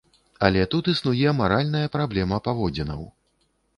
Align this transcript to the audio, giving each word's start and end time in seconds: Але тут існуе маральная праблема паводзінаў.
Але 0.47 0.61
тут 0.71 0.87
існуе 0.93 1.33
маральная 1.41 1.87
праблема 1.97 2.41
паводзінаў. 2.49 3.05